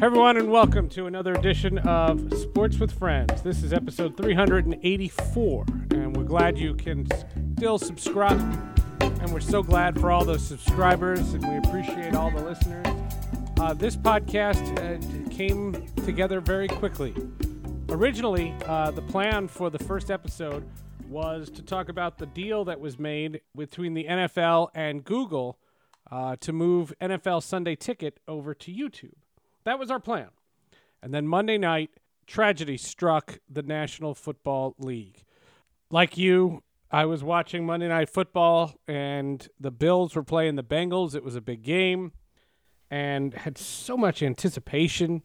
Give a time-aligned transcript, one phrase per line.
[0.00, 3.42] Everyone, and welcome to another edition of Sports with Friends.
[3.42, 7.08] This is episode 384, and we're glad you can
[7.56, 8.38] still subscribe.
[9.00, 12.86] And we're so glad for all those subscribers, and we appreciate all the listeners.
[13.58, 17.12] Uh, this podcast uh, came together very quickly.
[17.88, 20.64] Originally, uh, the plan for the first episode
[21.08, 25.58] was to talk about the deal that was made between the NFL and Google
[26.08, 29.14] uh, to move NFL Sunday Ticket over to YouTube.
[29.68, 30.28] That was our plan.
[31.02, 31.90] And then Monday night,
[32.26, 35.24] tragedy struck the National Football League.
[35.90, 41.14] Like you, I was watching Monday Night Football, and the Bills were playing the Bengals.
[41.14, 42.12] It was a big game
[42.90, 45.22] and had so much anticipation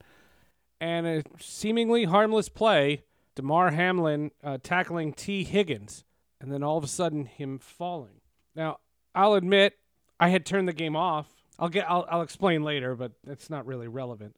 [0.82, 3.04] and a seemingly harmless play.
[3.36, 6.04] Damar Hamlin uh, tackling Tee Higgins,
[6.42, 8.20] and then all of a sudden him falling.
[8.58, 8.80] Now,
[9.16, 9.80] I'll admit
[10.20, 11.90] I had turned the game off I'll get.
[11.90, 14.36] I'll, I'll explain later, but it's not really relevant.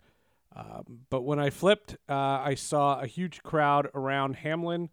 [0.56, 4.90] Um, but when I flipped, uh, I saw a huge crowd around Hamlin,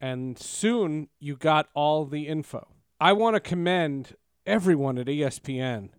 [0.00, 2.68] and soon you got all the info.
[3.00, 5.90] I want to commend everyone at ESPN,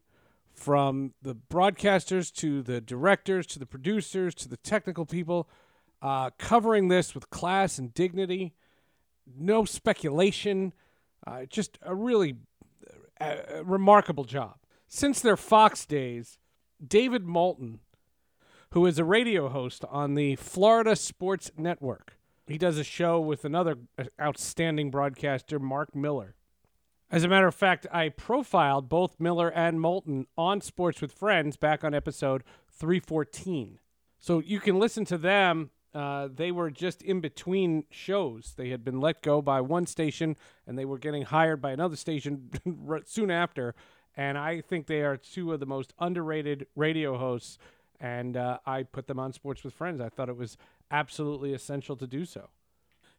[0.54, 5.50] from the broadcasters to the directors to the producers to the technical people,
[6.02, 8.54] uh, covering this with class and dignity,
[9.38, 10.74] no speculation,
[11.26, 12.36] uh, just a really
[13.20, 16.38] uh, remarkable job since their Fox days,
[16.86, 17.80] David Moulton,
[18.72, 22.18] who is a radio host on the Florida Sports Network,
[22.48, 23.78] he does a show with another
[24.20, 26.36] outstanding broadcaster, Mark Miller.
[27.10, 31.58] As a matter of fact, I profiled both Miller and Moulton on Sports with Friends
[31.58, 33.80] back on episode 314.
[34.20, 35.70] So you can listen to them.
[35.94, 38.56] Uh, they were just in between shows.
[38.58, 41.96] They had been let go by one station and they were getting hired by another
[41.96, 42.50] station
[43.06, 43.76] soon after
[44.16, 47.58] and I think they are two of the most underrated radio hosts.
[48.00, 50.02] And uh, I put them on Sports with Friends.
[50.02, 50.58] I thought it was
[50.92, 52.50] absolutely essential to do so.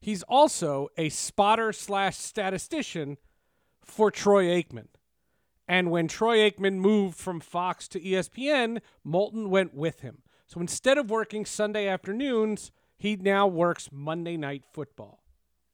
[0.01, 3.17] He's also a spotter slash statistician
[3.83, 4.89] for Troy Aikman.
[5.67, 10.19] And when Troy Aikman moved from Fox to ESPN, Moulton went with him.
[10.47, 15.23] So instead of working Sunday afternoons, he now works Monday night football.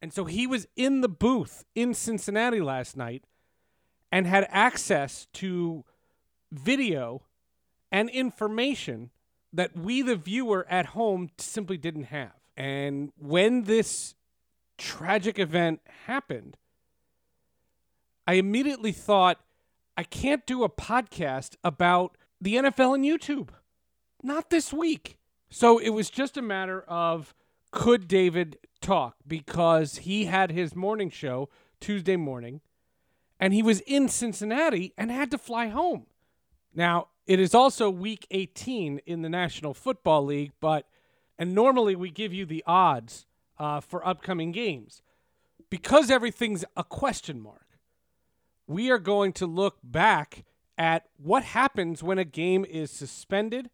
[0.00, 3.24] And so he was in the booth in Cincinnati last night
[4.12, 5.84] and had access to
[6.50, 7.22] video
[7.92, 9.10] and information
[9.52, 12.32] that we, the viewer at home, simply didn't have.
[12.56, 14.14] And when this
[14.78, 16.56] tragic event happened,
[18.26, 19.40] I immediately thought,
[19.96, 23.48] I can't do a podcast about the NFL and YouTube.
[24.22, 25.18] Not this week.
[25.50, 27.34] So it was just a matter of
[27.72, 31.48] could David talk because he had his morning show
[31.80, 32.60] Tuesday morning
[33.40, 36.06] and he was in Cincinnati and had to fly home.
[36.74, 40.86] Now, it is also week 18 in the National Football League, but
[41.38, 43.26] and normally we give you the odds
[43.58, 45.00] uh, for upcoming games.
[45.70, 47.66] Because everything's a question mark,
[48.66, 50.44] we are going to look back
[50.76, 53.70] at what happens when a game is suspended,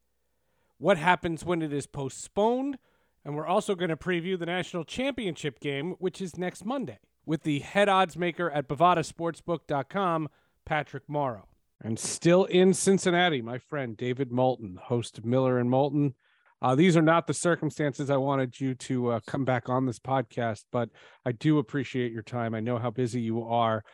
[0.79, 2.79] what happens when it is postponed,
[3.25, 7.43] and we're also going to preview the national championship game, which is next Monday with
[7.43, 10.29] the head odds maker at bovadasportsbook.com,
[10.65, 11.49] Patrick Morrow.
[11.83, 16.15] And still in Cincinnati, my friend David Moulton, host of Miller and Moulton.
[16.63, 19.99] Uh, these are not the circumstances I wanted you to uh, come back on this
[19.99, 20.89] podcast, but
[21.27, 22.55] I do appreciate your time.
[22.55, 23.85] I know how busy you are.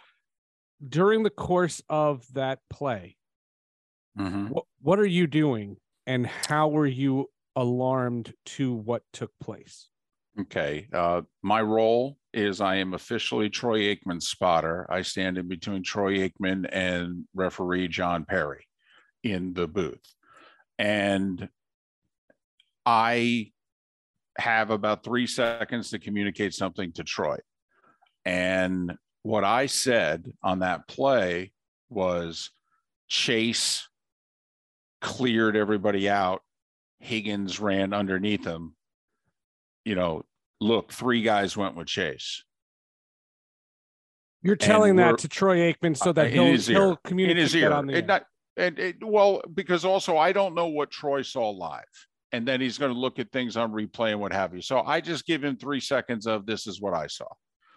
[0.88, 3.16] During the course of that play,
[4.16, 4.48] mm-hmm.
[4.48, 5.76] what, what are you doing
[6.06, 9.88] and how were you alarmed to what took place?
[10.40, 10.86] Okay.
[10.92, 14.86] Uh, my role is I am officially Troy Aikman's spotter.
[14.90, 18.66] I stand in between Troy Aikman and referee John Parry
[19.22, 20.02] in the booth.
[20.78, 21.48] And
[22.86, 23.52] I
[24.38, 27.36] have about three seconds to communicate something to Troy.
[28.24, 31.52] And what I said on that play
[31.90, 32.50] was
[33.08, 33.88] Chase
[35.00, 36.42] cleared everybody out.
[37.00, 38.74] Higgins ran underneath him
[39.84, 40.24] you know,
[40.62, 42.44] look, three guys went with Chase.
[44.42, 47.72] You're telling that to Troy Aikman so that he'll, he'll communicate in his ear.
[47.72, 48.24] on the it not,
[48.56, 51.84] and it, well, because also I don't know what Troy saw live,
[52.32, 54.60] and then he's going to look at things on replay and what have you.
[54.60, 57.26] So I just give him three seconds of this is what I saw.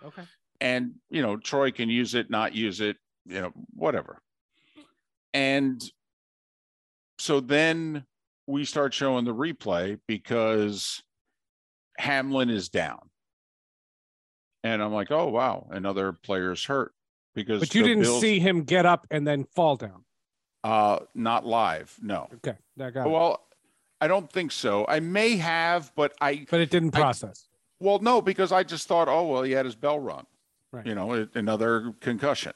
[0.05, 0.23] Okay.
[0.59, 4.19] And you know, Troy can use it, not use it, you know, whatever.
[5.33, 5.83] And
[7.19, 8.05] so then
[8.47, 11.03] we start showing the replay because
[11.97, 13.09] Hamlin is down.
[14.63, 16.94] And I'm like, oh wow, another player's hurt
[17.36, 17.59] because.
[17.59, 20.03] But you didn't Bills, see him get up and then fall down.
[20.63, 22.27] Uh, not live, no.
[22.36, 23.42] Okay, that got well.
[24.01, 24.86] I don't think so.
[24.88, 26.45] I may have, but I.
[26.50, 27.47] But it didn't I- process.
[27.80, 30.25] Well, no, because I just thought, oh well, he had his bell rung.
[30.71, 30.86] Right.
[30.86, 32.53] You know, another concussion.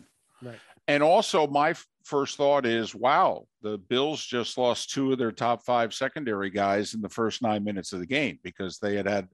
[0.90, 5.64] And also, my first thought is, wow, the Bills just lost two of their top
[5.64, 9.28] five secondary guys in the first nine minutes of the game because they had had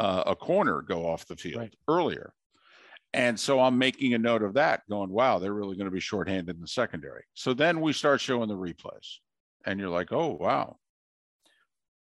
[0.00, 1.74] uh, a corner go off the field Right.
[1.86, 2.32] earlier.
[3.14, 6.00] And so I'm making a note of that, going, wow, they're really going to be
[6.00, 7.22] shorthanded in the secondary.
[7.34, 9.18] So then we start showing the replays,
[9.64, 10.78] and you're like, oh, wow.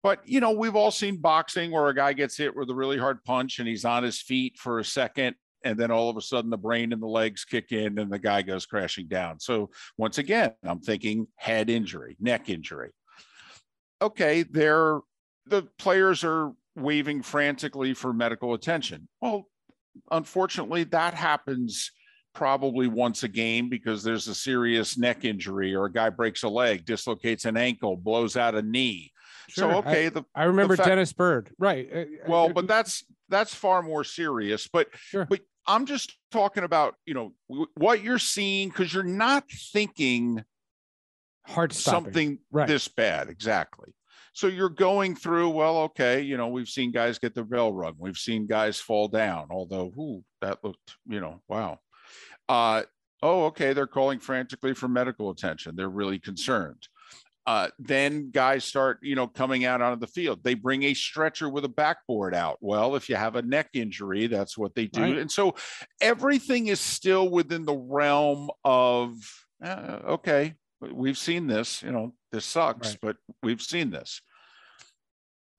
[0.03, 2.99] But, you know, we've all seen boxing where a guy gets hit with a really
[2.99, 5.35] hard punch and he's on his feet for a second.
[5.63, 8.19] And then all of a sudden, the brain and the legs kick in and the
[8.19, 9.39] guy goes crashing down.
[9.39, 12.91] So, once again, I'm thinking head injury, neck injury.
[14.01, 14.99] Okay, they're
[15.45, 19.07] the players are waving frantically for medical attention.
[19.21, 19.47] Well,
[20.11, 21.91] unfortunately, that happens
[22.33, 26.49] probably once a game because there's a serious neck injury or a guy breaks a
[26.49, 29.11] leg, dislocates an ankle, blows out a knee.
[29.49, 29.71] Sure.
[29.71, 31.51] So okay, the I, remember fact- Dennis Byrd.
[31.59, 31.89] Right.
[31.93, 34.67] Uh, well, uh, but that's that's far more serious.
[34.67, 35.25] But Sure.
[35.25, 37.33] but I'm just talking about you know
[37.75, 39.43] what you're seeing because you're not
[39.73, 40.43] thinking
[41.45, 42.03] heart stopping.
[42.03, 42.67] something Right.
[42.67, 43.93] this bad exactly.
[44.33, 45.49] So you're going through.
[45.49, 47.95] Well, okay, you know we've seen guys get the bell rung.
[47.97, 49.47] We've seen guys fall down.
[49.51, 51.79] Although, ooh, that looked you know wow.
[52.49, 52.83] Uh,
[53.21, 55.75] oh, okay, they're calling frantically for medical attention.
[55.75, 56.87] They're really concerned.
[57.47, 60.43] Uh, then guys start, you know, coming out onto the field.
[60.43, 62.57] They bring a stretcher with a backboard out.
[62.61, 65.01] Well, if you have a neck injury, that's what they do.
[65.01, 65.17] Right.
[65.17, 65.55] And so
[65.99, 69.15] everything is still within the realm of,
[69.63, 70.53] uh, okay,
[70.93, 72.97] we've seen this, you know, this sucks, Right.
[73.01, 74.21] but we've seen this.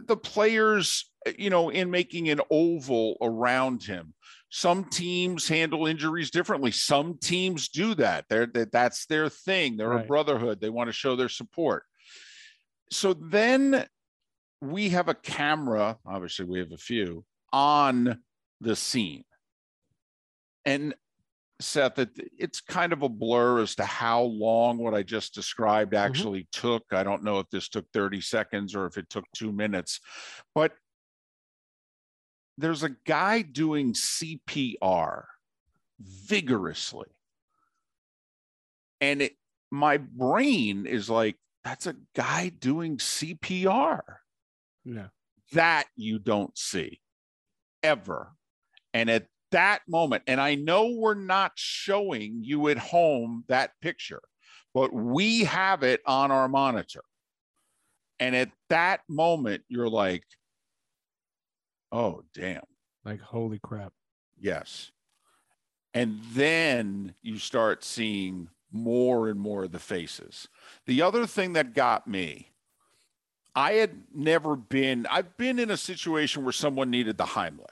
[0.06, 4.14] The players, you know, in making an oval around him,
[4.54, 6.70] some teams handle injuries differently.
[6.72, 8.26] Some teams do that.
[8.28, 9.78] They're that that's their thing.
[9.78, 10.60] They're a brotherhood.
[10.60, 11.84] They want to show their support.
[12.90, 13.86] So then
[14.60, 18.20] we have a camera, obviously we have a few on
[18.60, 19.24] the scene.
[20.66, 20.94] And
[21.58, 25.94] Seth, it, it's kind of a blur as to how long what I just described
[25.94, 26.04] mm-hmm.
[26.04, 26.84] actually took.
[26.92, 29.98] I don't know if this took 30 seconds or if it took two minutes,
[30.54, 30.72] but
[32.58, 35.24] there's a guy doing CPR
[36.00, 37.08] vigorously.
[39.00, 39.36] And it,
[39.70, 44.00] my brain is like, that's a guy doing CPR
[44.84, 45.08] Yeah.
[45.52, 47.00] that you don't see
[47.82, 48.32] ever.
[48.94, 54.22] And at that moment, and I know we're not showing you at home that picture,
[54.74, 57.02] but we have it on our monitor.
[58.18, 60.24] And at that moment, you're like,
[61.92, 62.62] oh, damn.
[63.04, 63.92] Like holy crap.
[64.38, 64.90] Yes.
[65.94, 70.48] And then you start seeing more and more of the faces.
[70.86, 72.48] The other thing that got me,
[73.54, 77.66] I had never been, I've been in a situation where someone needed the Heimlich.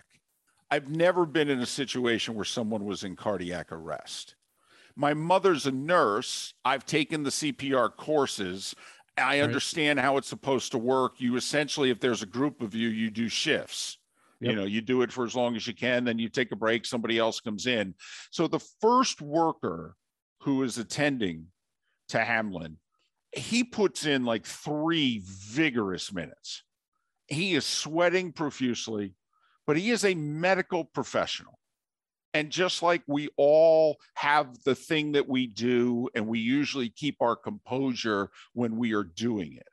[0.70, 4.34] I've never been in a situation where someone was in cardiac arrest.
[4.94, 6.52] My mother's a nurse.
[6.64, 8.74] I've taken the CPR courses.
[9.16, 9.42] I Right.
[9.42, 11.20] understand how it's supposed to work.
[11.20, 13.96] You essentially, if there's a group of you, you do shifts.
[14.40, 16.56] You know, you do it for as long as you can, then you take a
[16.56, 17.94] break, somebody else comes in.
[18.30, 19.94] So the first worker
[20.40, 21.48] who is attending
[22.08, 22.78] to Hamlin,
[23.32, 26.64] he puts in like three vigorous minutes.
[27.26, 29.14] He is sweating profusely,
[29.66, 31.58] but he is a medical professional.
[32.32, 37.16] And just like we all have the thing that we do, and we usually keep
[37.20, 39.68] our composure when we are doing it.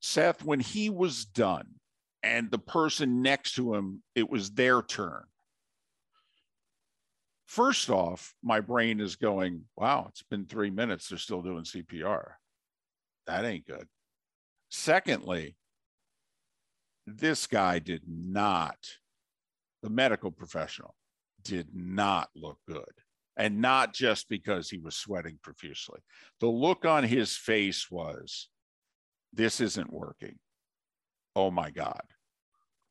[0.00, 1.77] Seth, when he was done,
[2.22, 5.22] and the person next to him, it was their turn.
[7.46, 11.08] First off, my brain is going, wow, it's been three minutes.
[11.08, 12.32] They're still doing CPR.
[13.26, 13.86] That ain't good.
[14.70, 15.56] Secondly,
[17.06, 18.76] this guy did not,
[19.82, 20.94] the medical professional
[21.42, 22.84] did not look good.
[23.36, 26.00] And not just because he was sweating profusely.
[26.40, 28.48] The look on his face was,
[29.32, 30.38] this isn't working
[31.38, 32.02] oh my God.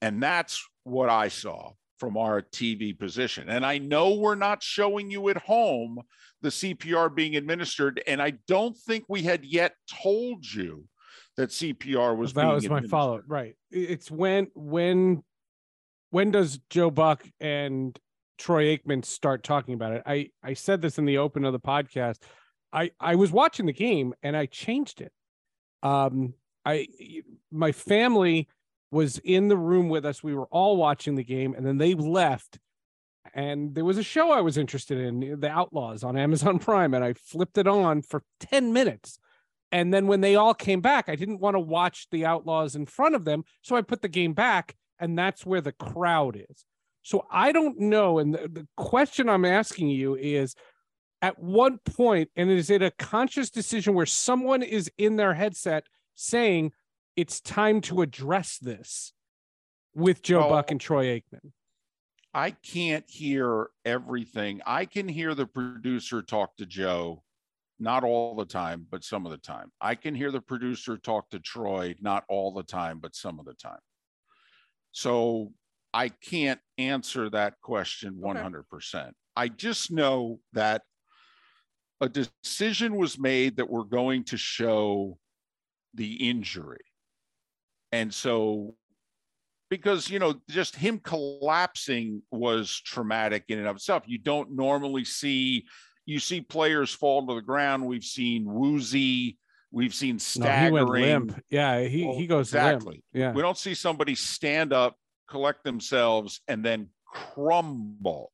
[0.02, 3.50] And that's what I saw from our TV position.
[3.50, 6.00] And I know we're not showing you at home
[6.42, 8.02] the CPR being administered.
[8.08, 9.74] And I don't think we had yet
[10.04, 10.86] told you
[11.36, 13.24] that CPR was that was my follow up.
[13.28, 13.56] Right.
[13.70, 15.24] It's when when
[16.12, 18.00] when does Joe Buck and
[18.38, 20.04] Troy Aikman start talking about it?
[20.06, 22.20] I I said this in the open of the podcast.
[22.72, 25.12] I I was watching the game and I changed it.
[25.84, 26.34] Um
[26.72, 26.88] I
[27.52, 28.48] my family
[28.92, 30.24] was in the room with us.
[30.24, 32.60] We were all watching the game and then they left
[33.34, 36.94] and there was a show I was interested in, eh, The Outlaws on Amazon Prime
[36.94, 39.20] and I flipped it on for 10 minutes
[39.72, 42.86] And then when they all came back, I didn't want to watch the Outlaws in
[42.86, 43.44] front of them.
[43.62, 46.66] So I put the game back, and that's where the crowd is.
[47.04, 48.20] So I don't know.
[48.20, 50.56] And the, the question I'm asking you is
[51.22, 55.86] at what point, and is it a conscious decision where someone is in their headset
[56.18, 56.74] saying
[57.16, 59.14] it's time to address this
[59.96, 61.52] with Joe Buck and Troy Aikman?
[62.34, 64.62] I can't hear everything.
[64.66, 67.24] I can hear the producer talk to Joe,
[67.80, 69.72] not all the time, but some of the time.
[69.80, 73.46] I can hear the producer talk to Troy, not all the time, but some of
[73.46, 73.80] the time.
[74.92, 75.54] So
[75.94, 79.12] I can't answer that question 100%.
[79.36, 80.82] I just know that
[82.02, 85.18] a decision was made that we're going to show
[85.94, 86.84] the injury.
[87.92, 88.76] And so
[89.70, 95.04] because you know just him collapsing was traumatic in and of itself you don't normally
[95.04, 95.66] see
[96.06, 99.38] you see players fall to the ground we've seen woozy
[99.72, 101.44] we've seen No, he staggering limp.
[101.50, 103.04] Yeah, he, Well, he goes exactly.
[103.14, 103.34] Yeah.
[103.34, 104.96] we don't see somebody stand up
[105.30, 108.32] collect themselves and then crumble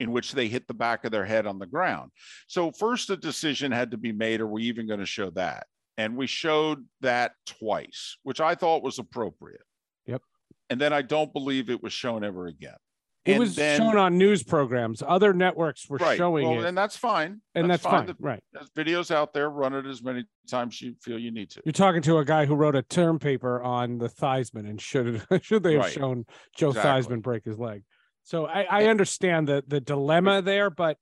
[0.00, 2.10] in which they hit the back of their head on the ground
[2.46, 5.66] so first a decision had to be made are we even going to show that
[5.98, 9.62] and we showed that twice which i thought was appropriate
[10.06, 10.22] Yep.
[10.70, 12.76] and then i don't believe it was shown ever again
[13.24, 15.00] It And was then- shown on news programs.
[15.06, 18.06] Other networks were right showing well, it, and that's fine and that's, fine.
[18.06, 18.42] The- Right.
[18.52, 21.72] There's videos out there run it as many times you feel you need to You're
[21.72, 25.62] talking to a guy who wrote a term paper on the Theismann and should should
[25.62, 25.92] they have Right.
[25.92, 26.24] shown
[26.56, 27.16] Joe Exactly.
[27.16, 27.84] Theismann break his leg.
[28.24, 30.96] So I, I understand the the dilemma there, but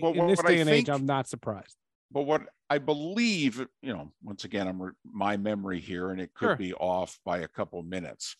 [0.00, 1.76] Well, in this what I day and age, I'm not surprised.
[2.10, 6.48] But what I believe, you know, once again, I'm my memory here, and it could
[6.48, 6.56] Sure.
[6.56, 8.36] be off by a couple minutes.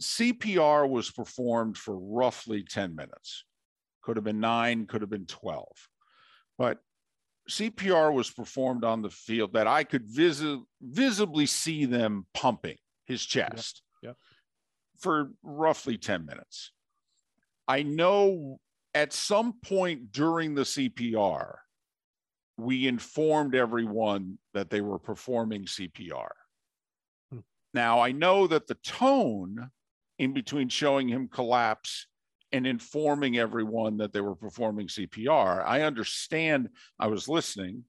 [0.00, 3.44] CPR was performed for roughly 10 minutes.
[4.02, 5.66] Could have been nine, could have been 12.
[6.56, 6.82] But
[7.48, 13.24] CPR was performed on the field that I could visi- visibly see them pumping his
[13.24, 14.16] chest yep.
[14.98, 16.72] for roughly 10 minutes.
[17.66, 18.60] I know
[18.94, 21.56] at some point during the CPR,
[22.58, 26.30] we informed everyone that they were performing CPR.
[27.30, 27.38] Hmm.
[27.72, 29.70] Now, I know that the tone
[30.18, 32.06] in between showing him collapse
[32.50, 36.70] and informing everyone that they were performing CPR, I understand.
[36.98, 37.84] I was listening,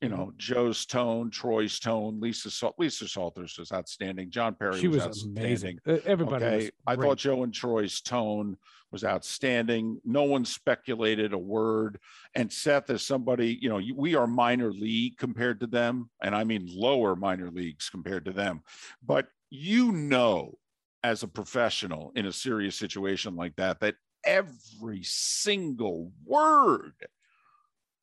[0.00, 0.16] you Mm-hmm.
[0.16, 4.30] know, Joe's tone, Troy's tone, Lisa Lisa Salters was outstanding.
[4.30, 5.78] John Parry She was, was amazing.
[6.06, 6.70] Everybody Okay.
[6.86, 8.56] I thought Joe and Troy's tone
[8.90, 10.00] was outstanding.
[10.04, 11.98] No one speculated a word.
[12.34, 16.10] And Seth, as somebody, you know, we are minor league compared to them.
[16.22, 18.62] And I mean lower minor leagues compared to them.
[19.04, 20.56] But you know,
[21.02, 26.92] as a professional in a serious situation like that, that every single word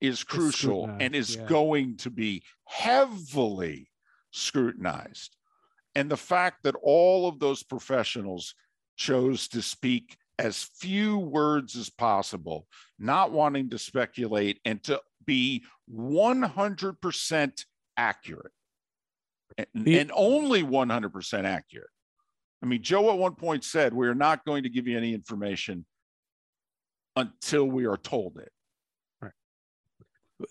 [0.01, 1.45] is crucial and is yeah.
[1.45, 3.89] going to be heavily
[4.31, 5.35] scrutinized.
[5.95, 8.53] And the fact that all of those professionals
[8.97, 12.67] chose to speak as few words as possible,
[12.99, 15.63] not wanting to speculate and to be
[15.93, 17.65] 100%
[17.97, 18.51] accurate
[19.57, 21.89] and, The- and only 100% accurate.
[22.61, 25.85] I mean, Joe at one point said, We're not going to give you any information
[27.15, 28.51] until we are told it.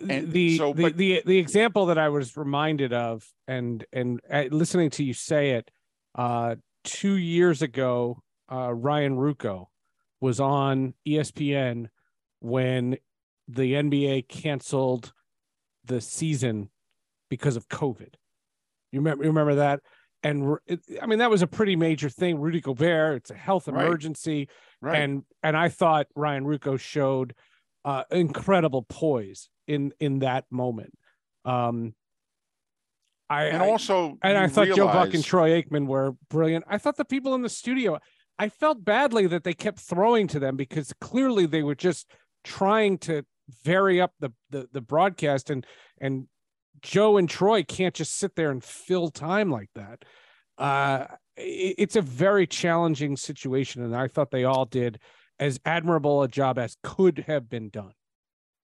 [0.09, 4.21] And the, so, the, but- the the example that I was reminded of, and and
[4.31, 5.71] uh, listening to you say it,
[6.17, 9.67] uh, two years ago, uh, Ryan Ruocco
[10.21, 11.87] was on ESPN
[12.41, 12.97] when
[13.49, 15.13] the NBA canceled
[15.85, 16.71] the season
[17.31, 18.15] because of COVID.
[18.91, 19.23] You remember?
[19.25, 19.81] You remember that?
[20.25, 22.41] And it, I mean, that was a pretty major thing.
[22.41, 23.85] Rudy Gobert, it's a health Right.
[23.87, 24.49] emergency
[24.81, 25.01] Right.
[25.01, 27.35] and and I thought Ryan Ruocco showed
[27.85, 30.93] uh, incredible poise in in that moment.
[31.45, 31.95] Um,
[33.29, 36.65] I and I- also, and I you thought Joe Buck and Troy Aikman were brilliant.
[36.69, 37.99] I thought the people in the studio,
[38.39, 42.11] I felt badly that they kept throwing to them because clearly they were just
[42.45, 43.25] trying to
[43.65, 45.67] vary up the the, the broadcast and
[46.01, 46.29] and
[46.83, 50.05] Joe and Troy can't just sit there and fill time like that.
[50.59, 51.07] Uh,
[51.37, 55.01] it- it's a very challenging situation, and I thought they all did
[55.39, 57.93] as admirable a job as could have been done.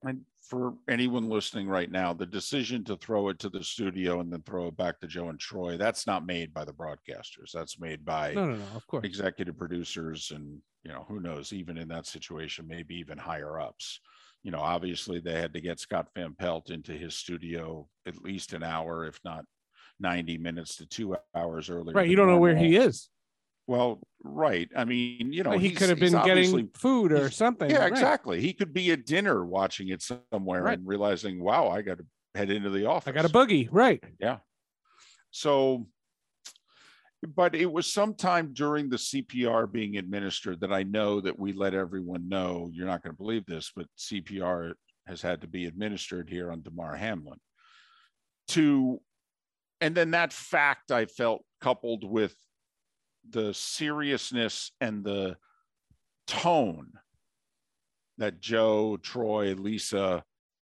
[0.02, 4.30] And for anyone listening right now, the decision to throw it to the studio and
[4.30, 7.52] then throw it back to Joe and Troy, that's not made by the broadcasters.
[7.54, 9.02] That's made by No, no, no, of course.
[9.02, 13.99] executive producers and, you know, who knows, even in that situation, maybe even higher ups.
[14.42, 18.52] You know, obviously they had to get Scott Van Pelt into his studio at least
[18.52, 19.47] an hour, if not
[20.00, 21.94] 90 minutes to two hours earlier.
[21.94, 23.09] Right, you don't know where he is.
[23.66, 24.69] Well, right.
[24.76, 27.71] I mean, you know, he could have been getting food or something.
[27.71, 27.88] yeah, right.
[27.92, 28.40] exactly.
[28.40, 30.78] He could be at dinner watching it somewhere Right.
[30.78, 33.09] and realizing, wow, I got to head into the office.
[33.09, 34.02] I got a boogie, right?
[34.19, 34.38] Yeah.
[35.31, 35.87] So,
[37.37, 41.73] but it was sometime during the CPR being administered that I know that we let
[41.73, 44.73] everyone know you're not going to believe this, but CPR
[45.07, 47.38] has had to be administered here on Damar Hamlin.
[48.49, 49.00] To,
[49.81, 52.35] and then that fact I felt coupled with
[53.29, 55.37] the seriousness and the
[56.26, 56.93] tone
[58.19, 60.23] that Joe, Troy, Lisa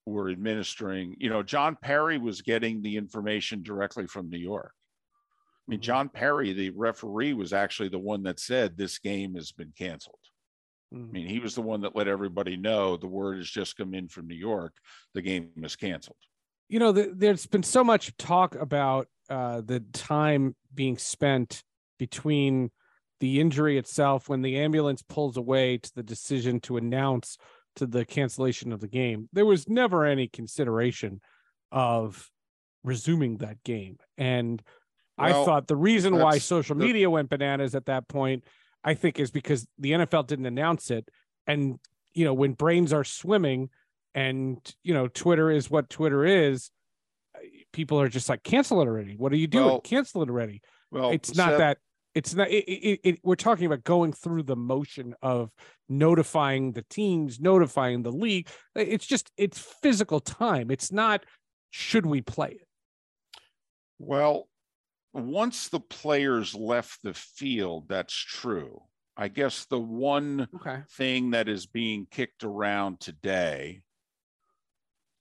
[0.07, 1.17] were administering.
[1.19, 4.73] You know, John Parry was getting the information directly from New York.
[5.67, 9.53] I mean, John Parry, the referee, was actually the one that said this game has
[9.53, 10.17] been canceled.
[10.93, 13.95] I mean, he was the one that let everybody know the word has just come
[13.95, 14.75] in from New York.
[15.15, 16.19] The game is canceled.
[16.69, 21.63] You know, the, there's been so much talk about uh, the time being spent
[22.03, 22.69] between
[23.21, 27.39] the injury itself when the ambulance pulls away to the decision to announce
[27.77, 29.29] to the cancellation of the game.
[29.33, 31.21] There was never any consideration
[31.71, 32.29] of
[32.83, 33.99] resuming that game.
[34.19, 34.61] And
[35.17, 38.43] Well, I thought the reason why social media went bananas at that point,
[38.83, 41.09] I think, is because the NFL didn't announce it.
[41.47, 41.79] And,
[42.15, 43.71] you know, when brains are swimming
[44.13, 46.73] and, you know, Twitter is what Twitter is,
[47.73, 49.15] people are just like, cancel it already.
[49.17, 49.67] What are you doing?
[49.67, 50.63] Well, cancel it already.
[50.91, 51.79] Well, it's not Seth, that.
[52.15, 52.51] It's not.
[52.51, 55.51] It, it, it, we're talking about going through the motion of
[55.89, 58.49] notifying the teams, notifying the league.
[58.75, 60.71] It's just it's physical time.
[60.71, 61.25] It's not.
[61.71, 62.69] Should we play it?
[63.99, 64.49] Well,
[65.15, 68.83] once the players left the field, that's true.
[69.17, 70.83] I guess the one Okay.
[70.97, 73.83] thing that is being kicked around today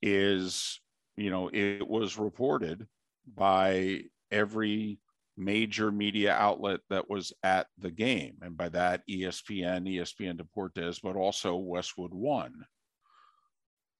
[0.02, 0.80] is,
[1.16, 2.86] you know, it was reported
[3.34, 4.98] by every
[5.36, 8.36] major media outlet that was at the game.
[8.42, 12.64] And by that, ESPN, ESPN Deportes, but also Westwood One,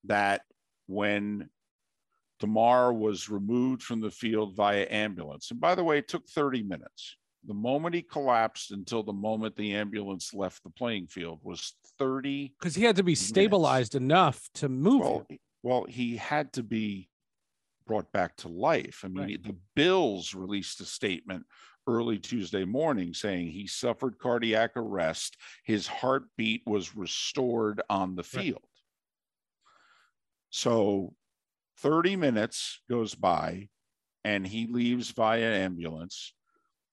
[0.05, 0.43] that
[0.87, 1.49] when
[2.41, 6.63] Damar was removed from the field via ambulance, and by the way, it took 30
[6.65, 7.17] minutes.
[7.45, 12.53] The moment he collapsed until the moment the ambulance left the playing field was 30
[12.59, 15.01] Because he had to be stabilized enough to move.
[15.01, 15.27] well,
[15.63, 17.09] well, he had to be
[17.93, 19.03] brought back to life.
[19.05, 19.43] I mean, Right.
[19.43, 21.45] the Bills released a statement
[21.87, 25.37] early Tuesday morning saying he suffered cardiac arrest.
[25.65, 28.45] His heartbeat was restored on the Right.
[28.45, 28.65] field.
[30.49, 31.15] So
[31.81, 33.69] 30 minutes goes by
[34.25, 36.33] and he leaves via ambulance.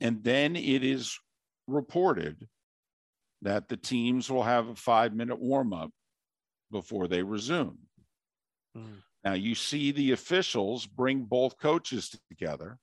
[0.01, 1.17] And then it is
[1.65, 2.49] reported
[3.41, 5.91] that the teams will have a five minute warm up
[6.71, 7.88] before they resume.
[8.75, 9.03] Mhm.
[9.23, 12.77] Now you see the officials bring both coaches together.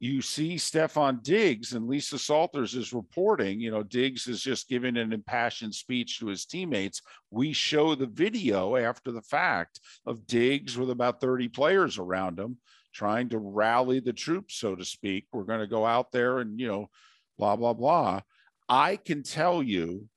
[0.00, 4.96] You see Stefon Diggs and Lisa Salters is reporting, you know, Diggs is just giving
[4.96, 7.02] an impassioned speech to his teammates.
[7.32, 12.58] We show the video after the fact of Diggs with about 30 players around him
[12.94, 15.26] trying to rally the troops, so to speak.
[15.32, 16.90] We're going to go out there and, you know,
[17.36, 18.20] blah, blah, blah.
[18.68, 20.08] I can tell you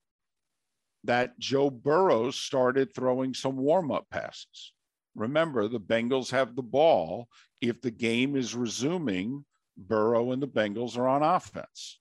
[1.06, 4.74] that Joe Burrow started throwing some warm up passes.
[5.16, 7.28] Remember, the Bengals have the ball.
[7.60, 9.46] If the game is resuming,
[9.78, 12.00] Burrow and the Bengals are on offense.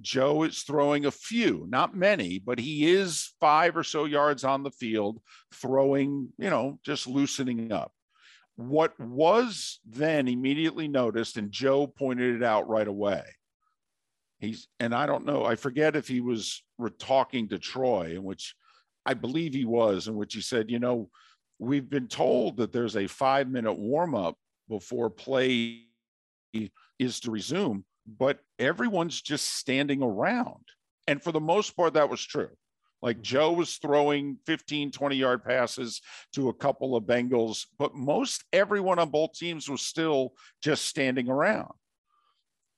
[0.00, 4.62] Joe is throwing a few, not many, but he is five or so yards on
[4.62, 5.20] the field,
[5.52, 7.92] throwing, you know, just loosening up.
[8.54, 13.22] What was then immediately noticed, and Joe pointed it out right away.
[14.38, 16.62] He's, and I don't know, I forget if he was
[16.98, 18.54] talking to Troy, in which
[19.04, 21.10] I believe he was, in which he said, you know,
[21.58, 24.36] we've been told that there's a five minute warm up
[24.68, 25.84] before play
[26.98, 30.64] is to resume, but everyone's just standing around.
[31.06, 32.50] And for the most part, that was true.
[33.00, 33.22] Like mm-hmm.
[33.22, 36.00] Joe was throwing 15, 20 yard passes
[36.34, 41.28] to a couple of Bengals, but most everyone on both teams was still just standing
[41.28, 41.72] around.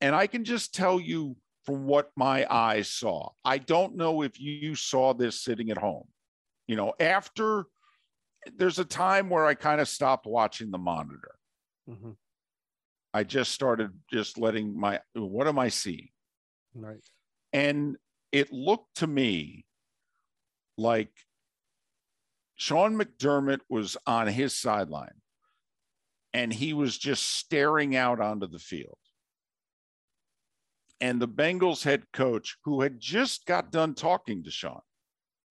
[0.00, 3.30] And I can just tell you from what my eyes saw.
[3.44, 6.06] I don't know if you saw this sitting at home.
[6.66, 7.66] You know, after
[8.56, 11.38] there's a time where I kind of stopped watching the monitor.
[11.88, 12.16] Mhm.
[13.12, 16.10] I just started just letting my what am I seeing?
[16.74, 17.04] Right.
[17.52, 17.96] And
[18.32, 19.66] it looked to me
[20.78, 21.12] like
[22.54, 25.20] Sean McDermott was on his sideline
[26.32, 28.98] and he was just staring out onto the field.
[31.00, 34.82] And the Bengals head coach, who had just got done talking to Sean,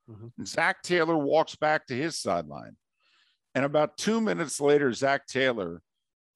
[0.09, 0.31] Mhm.
[0.45, 2.77] Zac Taylor walks back to his sideline.
[3.53, 5.81] And about two minutes later, Zac Taylor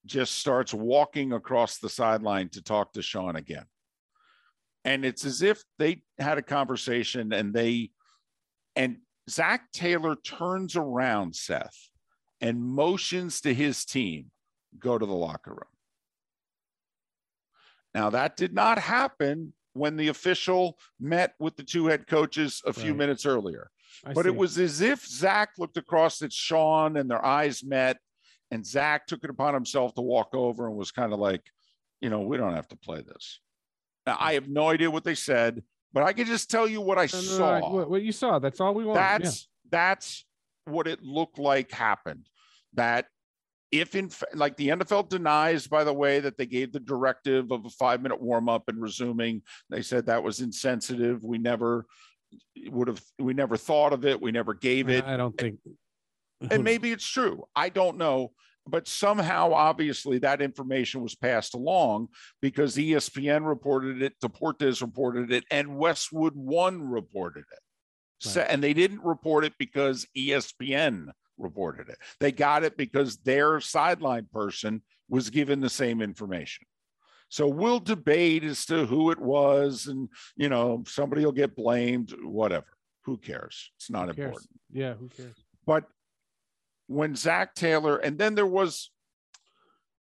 [0.06, 3.66] just starts walking across the sideline to talk to Sean again.
[4.84, 7.92] And it's as if they had a conversation and they,
[8.76, 8.98] and
[9.30, 11.90] Zac Taylor turns around, Seth,
[12.42, 14.32] and motions to his team
[14.78, 15.62] go to the locker room.
[17.94, 22.74] Now, that did not happen when the official met with the two head coaches a
[22.74, 22.98] few Right.
[22.98, 23.70] minutes earlier.
[24.06, 24.30] I but see.
[24.30, 27.98] it was as if Zac looked across at Sean and their eyes met,
[28.52, 31.42] and Zac took it upon himself to walk over and was kind of like,
[32.02, 33.40] you know, we don't have to play this.
[34.06, 36.98] Now, I have no idea what they said, but I can just tell you what
[37.00, 37.86] I No, no, no, saw.
[37.86, 38.40] what, you saw.
[38.40, 39.00] That's all we want.
[39.00, 39.18] Yeah.
[39.20, 40.26] that's that's
[40.66, 42.28] what it looked like happened.
[42.74, 43.08] That
[43.74, 47.66] if in like the NFL denies, by the way, that they gave the directive of
[47.66, 51.24] a five minute warm up and resuming, they said that was insensitive.
[51.24, 51.88] We never
[52.68, 54.22] would have, we never thought of it.
[54.22, 55.04] We never gave it.
[55.06, 55.58] I don't think.
[56.52, 57.46] And maybe it's true.
[57.56, 58.34] I don't know.
[58.68, 62.10] But somehow, obviously, that information was passed along
[62.42, 67.60] because ESPN reported it, Deportes reported it, and Westwood One reported it.
[68.20, 71.98] So, and they didn't report it because ESPN reported it.
[72.20, 76.66] They got it because their sideline person was given the same information.
[77.30, 82.14] So we'll debate as to who it was, and you know, somebody will get blamed,
[82.22, 82.68] whatever.
[83.06, 83.72] Who cares?
[83.76, 84.18] It's not cares?
[84.18, 84.50] important.
[84.72, 85.36] Yeah, who cares?
[85.66, 85.86] But
[86.88, 88.92] when Zac Taylor, and then there was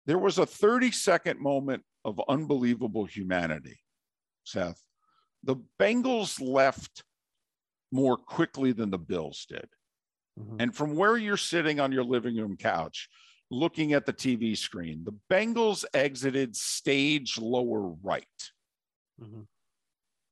[0.05, 3.79] there was a 30 second moment of unbelievable humanity,
[4.43, 4.81] Seth.
[5.43, 7.03] The Bengals left
[7.91, 9.67] more quickly than the Bills did.
[10.39, 10.55] Mhm.
[10.59, 13.09] And from where you're sitting on your living room couch,
[13.49, 18.51] looking at the TV screen, the Bengals exited stage lower right.
[19.19, 19.47] Mhm.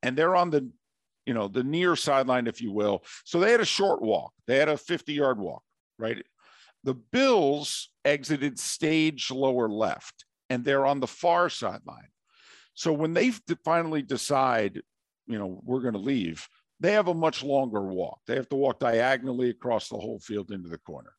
[0.02, 0.70] and they're on the
[1.26, 3.04] you know the near sideline if you will.
[3.24, 4.32] So they had a short walk.
[4.46, 5.62] They had a 50 yard walk
[5.98, 6.26] right?
[6.84, 12.08] The bills exited stage lower left and they're on the far sideline.
[12.74, 13.30] So when they
[13.64, 14.82] finally decide
[15.26, 16.48] you know we're going to leave
[16.82, 20.50] they have a much longer walk they have to walk diagonally across the whole field
[20.50, 21.12] into the corner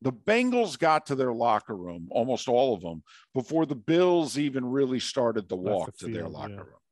[0.00, 3.02] the Bengals got to their locker room, almost all of them,
[3.32, 6.58] before the Bills even really started the Left the walk to their locker yeah.
[6.58, 6.84] room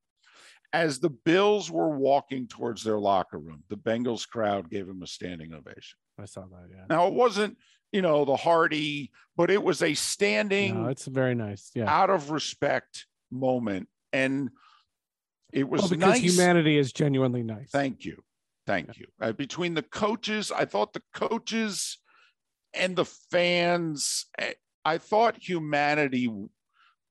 [0.72, 5.06] as the Bills were walking towards their locker room, the Bengals crowd gave them a
[5.06, 5.98] standing ovation.
[6.18, 6.68] I saw that.
[6.70, 6.84] Yeah.
[6.88, 7.58] Now it wasn't,
[7.92, 11.70] you know, the hearty, but it was a standing No, it's very nice.
[11.74, 11.92] Yeah.
[11.92, 13.88] out of respect moment.
[14.12, 14.50] And
[15.52, 16.20] it was Well, because nice.
[16.20, 17.70] humanity is genuinely nice.
[17.70, 18.22] Thank you.
[18.66, 19.06] Thank you.
[19.20, 21.98] Uh, between the coaches, I thought the coaches
[22.74, 26.30] and the fans, eh, I thought humanity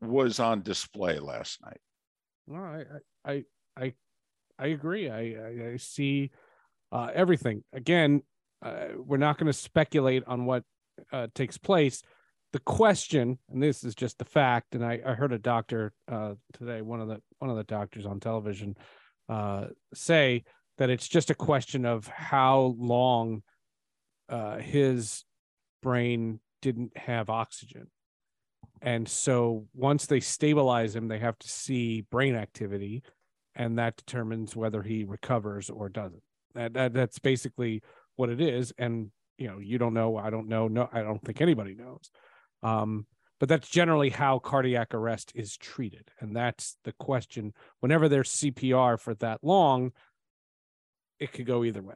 [0.02, 1.80] was on display last night.
[2.48, 2.84] No, I,
[3.32, 3.44] I,
[3.78, 3.94] I,
[4.58, 5.10] I, agree.
[5.10, 6.32] I, I, I see
[6.92, 7.64] uh, everything.
[7.74, 8.24] Again,
[8.64, 10.64] uh, we're not going to speculate on what
[11.12, 12.02] uh, takes place.
[12.54, 16.34] The question, and this is just the fact, and I, I heard a doctor uh,
[16.52, 18.76] today, one of the one of the doctors on television,
[19.30, 20.44] uh, say
[20.78, 23.44] that it's just a question of how long
[24.28, 25.24] uh, his
[25.82, 27.88] brain didn't have oxygen.
[28.82, 33.04] And so once they stabilize him, they have to see brain activity,
[33.56, 36.24] and that determines whether he recovers or doesn't.
[36.56, 37.82] That, that that's basically
[38.18, 38.74] what it is.
[38.78, 42.12] And you know, you don't know, I don't know, no, I don't think anybody knows.
[42.64, 43.06] Um,
[43.40, 47.54] but that's generally how cardiac arrest is treated, and that's the question.
[47.80, 49.94] Whenever there's CPR for that long,
[51.20, 51.96] it could go either way.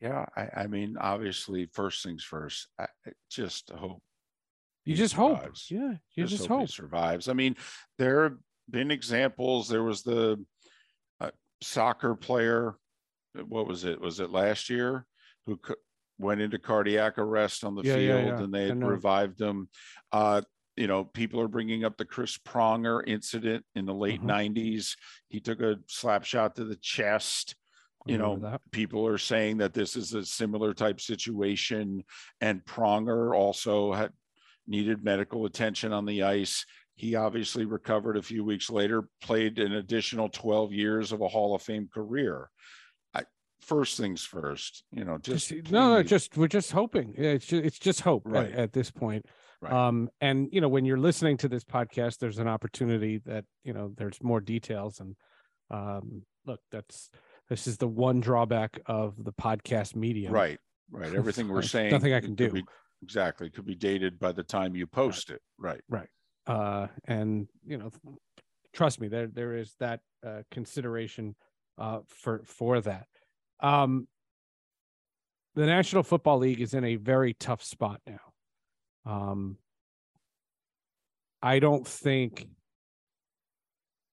[0.00, 2.68] Yeah, I, I mean, obviously, first things first.
[2.78, 2.86] I,
[3.30, 4.02] just hope
[4.84, 6.68] You just hope, yeah, you just, he hope.
[6.68, 7.28] survives.
[7.28, 7.56] I mean,
[7.98, 8.36] there have
[8.68, 9.68] been examples.
[9.68, 10.44] There was the
[11.20, 11.30] uh,
[11.62, 12.76] soccer player.
[13.46, 14.00] What was it?
[14.00, 15.06] Was it last year
[15.46, 15.58] who
[16.22, 18.42] went into cardiac arrest on the Yeah, field yeah, yeah.
[18.42, 19.68] and they had revived him?
[20.10, 20.42] Uh,
[20.76, 24.26] you know, people are bringing up the Chris Pronger incident in the late Mhm.
[24.26, 24.96] 90s.
[25.28, 27.56] He took a slap shot to the chest
[28.06, 28.60] you know, that.
[28.72, 32.02] people are saying that this is a similar type situation.
[32.40, 34.12] And Pronger also had
[34.66, 36.64] needed medical attention on the ice.
[36.94, 41.54] He obviously recovered a few weeks later, played an additional 12 years of a Hall
[41.54, 42.50] of Fame career.
[43.62, 47.14] First things first, you know, just no, no, just we're just hoping.
[47.16, 48.52] It's just, it's just hope at- Right.
[48.52, 49.24] at, this point.
[49.60, 49.72] Right.
[49.72, 53.72] Um, and you know, when you're listening to this podcast, there's an opportunity that you
[53.72, 54.98] know there's more details.
[54.98, 55.14] And
[55.70, 57.08] um, look, that's
[57.48, 60.32] this is the one drawback of the podcast medium.
[60.32, 60.58] right,
[60.90, 61.14] right.
[61.14, 62.50] Everything we're saying, nothing I can do.
[62.50, 62.64] be-
[63.02, 65.40] exactly, could be dated by the time you post it.
[65.58, 65.80] Right.
[65.88, 66.08] Right.
[66.48, 67.90] Uh, and you know,
[68.72, 71.36] trust me, there there is that uh, consideration
[71.78, 73.06] uh, for for that.
[73.62, 74.08] Um,
[75.54, 78.20] the National Football League is in a very tough spot now.
[79.04, 79.56] Um,
[81.42, 82.46] I don't think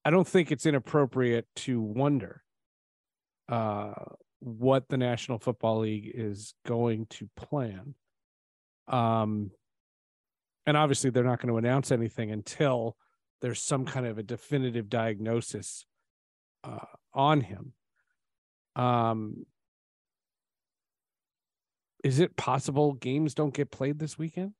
[0.05, 2.41] I don't think it's inappropriate to wonder
[3.49, 3.93] uh,
[4.39, 7.95] what the National Football League is going to plan.
[8.87, 9.51] Um,
[10.65, 12.95] and obviously, they're not going to announce anything until
[13.41, 15.85] there's some kind of a definitive diagnosis
[16.63, 17.73] uh, on him.
[18.79, 19.45] Um,
[22.01, 24.53] is it possible games don't get played this weekend?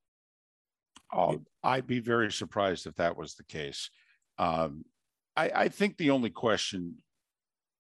[1.13, 3.89] Oh, I'd be very surprised if that was the case.
[4.37, 4.83] Um,
[5.37, 6.97] I, I, think the only question,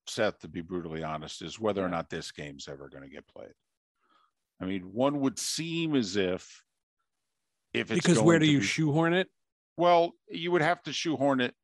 [0.07, 3.27] Seth, to be brutally honest, is whether or not this game's ever going to get
[3.27, 3.53] played.
[4.61, 6.63] I mean, one would seem as if
[7.73, 9.27] if it's because where do you be, shoehorn it?
[9.79, 11.55] Well, you would have to shoehorn it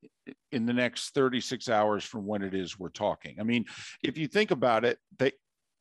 [0.53, 3.35] in the next 36 hours from when it is we're talking.
[3.41, 3.65] I mean,
[4.01, 5.33] if you think about it, they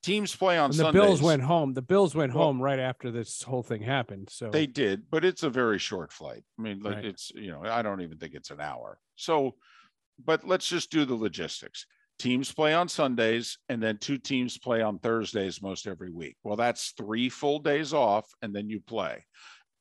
[0.02, 1.00] teams play on and the Sundays.
[1.00, 1.74] Bills went home.
[1.74, 4.30] The Bills went well, home right after this whole thing happened.
[4.32, 6.42] So they did, but it's a very short flight.
[6.58, 7.04] I mean, like Right.
[7.04, 8.98] it's you know, I don't even think it's an hour.
[9.14, 9.54] So,
[10.24, 11.86] but let's just do the logistics.
[12.18, 16.36] Teams play on Sundays, and then two teams play on Thursdays most every week.
[16.42, 19.24] Well, that's three full days off, and then you play.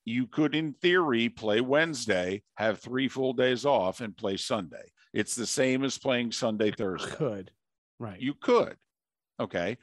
[0.05, 4.91] You could, in theory, play Wednesday, have three full days off, and play Sunday.
[5.13, 7.11] It's the same as playing Sunday, Thursday.
[7.11, 7.51] could.
[7.99, 8.19] Right.
[8.19, 8.75] You could.
[9.39, 9.77] Okay.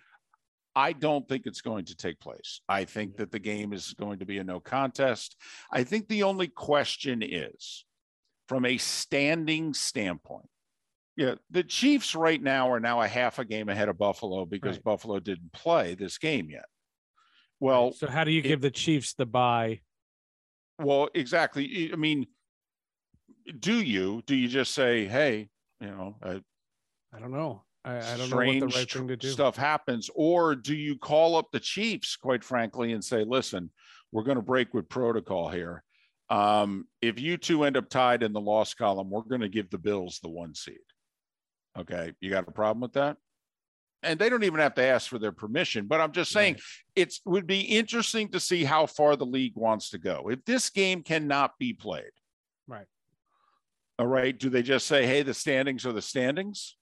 [0.77, 2.61] I don't think it's going to take place.
[2.69, 5.37] I think that the game is going to be a no contest.
[5.73, 7.85] I think the only question is
[8.49, 10.49] from a standing standpoint.
[11.17, 14.77] Yeah, the Chiefs right now are now a half a game ahead of Buffalo because
[14.77, 14.85] Right.
[14.85, 16.67] Buffalo didn't play this game yet.
[17.59, 19.81] Well, so how do you it- give the Chiefs the bye?
[20.81, 21.91] Well, exactly.
[21.93, 22.27] I mean,
[23.59, 25.49] do you do you just say, "Hey,
[25.81, 26.39] you know, uh,
[27.13, 27.65] I don't know.
[27.85, 29.29] I, I don't know what the right thing to do.
[29.29, 33.71] stuff happens or do you call up the chiefs quite frankly and say listen
[34.13, 35.83] we're going to break with protocol here
[36.29, 39.71] um, if you two end up tied in the loss column we're going to give
[39.71, 40.77] the bills the one seed
[41.79, 43.17] okay you got a problem with that
[44.03, 46.63] and they don't even have to ask for their permission but i'm just saying Right.
[46.97, 50.71] it's would be interesting to see how far the league wants to go if this
[50.71, 52.11] game cannot be played
[52.67, 52.87] Right.
[53.99, 56.77] all right do they just say hey the standings are the standings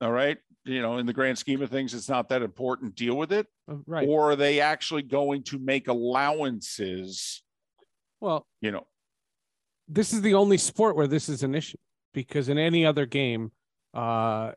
[0.00, 3.16] all right you know in the grand scheme of things it's not that important deal
[3.16, 4.08] with it Uh, Right.
[4.08, 7.42] or are they actually going to make allowances
[8.20, 8.86] well, you know
[9.88, 11.78] this is the only sport where this is an issue
[12.14, 13.50] because in any other game,
[13.94, 14.52] uh,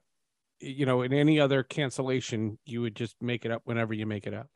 [0.59, 4.27] you know, in any other cancellation, you would just make it up whenever you make
[4.27, 4.47] it up.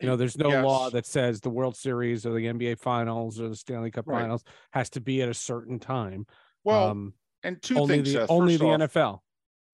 [0.00, 3.48] You know, there's no law that says the World Series or the NBA Finals or
[3.48, 4.22] the Stanley Cup Right.
[4.22, 6.26] Finals has to be at a certain time.
[6.64, 8.30] well um, and two only things the Seth.
[8.30, 9.18] only the off, NFL.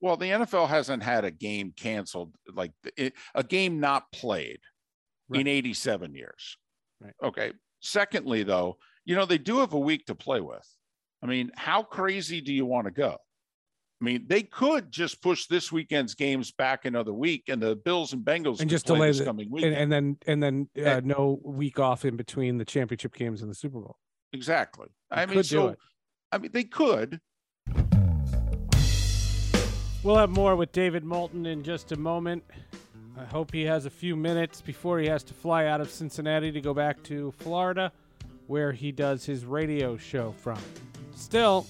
[0.03, 4.61] well the nfl hasn't had a game canceled like it, a game not played
[5.31, 5.41] Right.
[5.43, 6.57] in 87 years
[7.01, 7.13] Right.
[7.23, 10.67] okay secondly though you know they do have a week to play with
[11.23, 13.17] i mean how crazy do you want to go
[14.01, 18.13] I mean, they could just push this weekend's games back another week, and the Bills
[18.13, 19.75] and Bengals And just play delay this the- coming And, weekend.
[19.75, 23.51] and then and then uh, And- no week off in between the championship games and
[23.51, 23.99] the Super Bowl.
[24.33, 24.87] exactly.
[25.11, 25.75] I mean, so.
[26.31, 27.21] I mean, they could.
[30.05, 32.45] We'll have more with David Moulton in just a moment.
[33.19, 36.53] I hope he has a few minutes before he has to fly out of Cincinnati
[36.53, 37.91] to go back to Florida,
[38.47, 40.59] where he does his radio show from.
[41.17, 41.67] Still,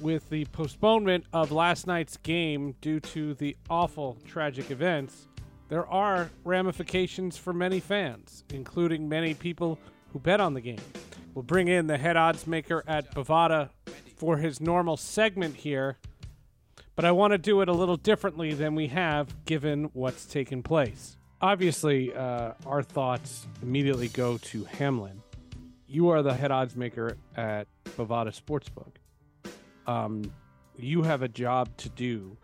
[0.00, 5.28] with the postponement of last night's game due to the awful tragic events,
[5.68, 9.78] there are ramifications for many fans, including many people
[10.12, 10.80] who bet on the game.
[11.34, 13.70] We'll bring in the head odds maker at Bovada
[14.16, 15.98] for his normal segment here
[16.98, 20.64] but I want to do it a little differently than we have given what's taken
[20.64, 21.16] place.
[21.40, 25.22] Obviously, uh, our thoughts immediately go to Hamlin.
[25.86, 28.97] You are the head odds maker at Bovada Sportsbook.
[29.88, 30.30] Um,
[30.76, 32.36] you have a job to do.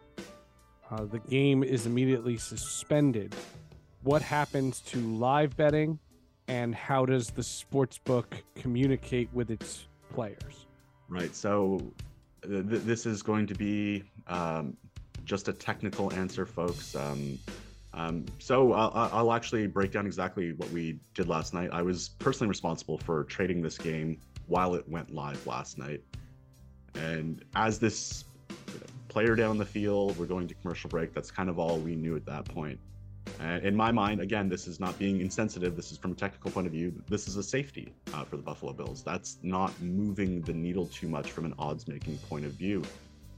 [0.90, 3.34] Uh, the game is immediately suspended.
[4.02, 5.98] What happens to live betting,
[6.48, 10.66] and how does the sportsbook communicate with its players?
[11.08, 11.34] Right.
[11.34, 11.80] So
[12.42, 14.76] th- th- this is going to be um,
[15.24, 16.96] just a technical answer, folks.
[16.96, 17.38] Um,
[17.92, 21.70] um, so I'll- I'll actually break down exactly what we did last night.
[21.72, 26.02] I was personally responsible for trading this game while it went live last night.
[26.94, 28.24] And as this
[29.08, 31.14] player down the field, we're going to commercial break.
[31.14, 32.78] That's kind of all we knew at that point.
[33.40, 35.76] And in my mind, again, this is not being insensitive.
[35.76, 36.92] This is from a technical point of view.
[37.08, 39.02] This is a safety uh, for the Buffalo Bills.
[39.02, 42.82] That's not moving the needle too much from an odds making point of view.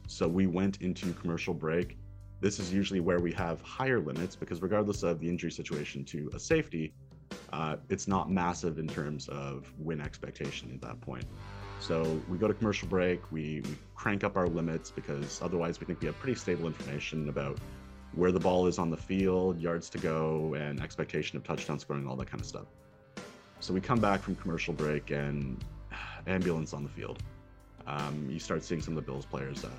[0.07, 1.97] So we went into commercial break.
[2.41, 6.31] This is usually where we have higher limits because, regardless of the injury situation to
[6.35, 6.93] a safety,
[7.53, 11.25] uh, it's not massive in terms of win expectation at that point.
[11.81, 15.87] So we go to commercial break, we, we crank up our limits because otherwise we
[15.87, 17.59] think we have pretty stable information about
[18.15, 22.07] where the ball is on the field, yards to go, and expectation of touchdown scoring,
[22.07, 22.67] all that kind of stuff.
[23.61, 25.63] So we come back from commercial break and
[26.27, 27.23] ambulance on the field.
[27.87, 29.65] Um, you start seeing some of the Bills players.
[29.65, 29.71] Uh,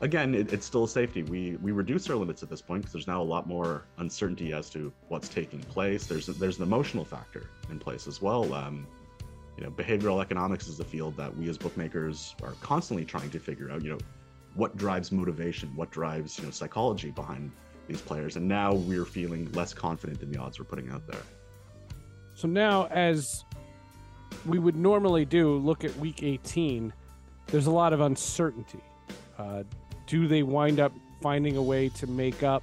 [0.00, 1.22] again, it, it's still a safety.
[1.22, 4.52] We we reduce our limits at this point because there's now a lot more uncertainty
[4.52, 6.06] as to what's taking place.
[6.06, 8.52] There's there's an emotional factor in place as well.
[8.52, 8.86] Um,
[9.56, 13.38] you know, behavioral economics is a field that we as bookmakers are constantly trying to
[13.38, 13.82] figure out.
[13.82, 13.98] You know,
[14.54, 17.50] what drives motivation, what drives you know psychology behind
[17.88, 21.22] these players, and now we're feeling less confident in the odds we're putting out there.
[22.34, 23.44] So now, as
[24.46, 26.92] we would normally do, look at week 18.
[27.48, 28.80] There's a lot of uncertainty.
[29.38, 29.64] Uh,
[30.06, 32.62] do they wind up finding a way to make up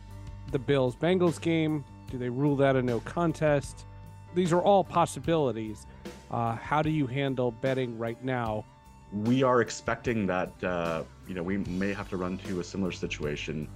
[0.52, 1.86] the Bills Bengals game?
[2.10, 3.86] Do they rule that a no contest?
[4.34, 5.86] These are all possibilities.
[6.32, 8.65] Uh, how do you handle betting right now?
[9.12, 12.92] We are expecting that uh, you know we may have to run to a similar
[12.92, 13.68] situation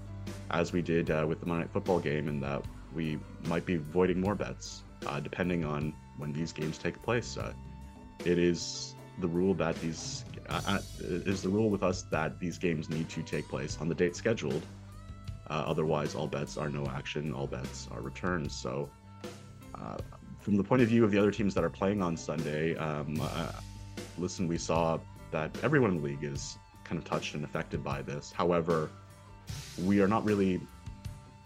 [0.52, 2.64] as we did uh, with the Monday Night Football game, and that
[2.94, 7.38] we might be voiding more bets uh, depending on when these games take place.
[7.38, 7.54] Uh,
[8.26, 12.90] it is the rule that these uh, is the rule with us that these games
[12.90, 14.64] need to take place on the date scheduled.
[15.50, 17.32] Otherwise, all bets are no action.
[17.32, 18.56] All bets are returns.
[18.56, 18.90] So,
[19.76, 19.98] uh,
[20.44, 23.18] from the point of view of the other teams that are playing on Sunday, um,
[23.20, 23.54] uh,
[24.18, 25.00] listen, we saw
[25.32, 28.32] that everyone in the league is kind of touched and affected by this.
[28.32, 28.90] However,
[29.84, 30.60] we are not really,